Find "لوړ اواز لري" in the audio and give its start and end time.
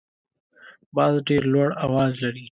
1.53-2.45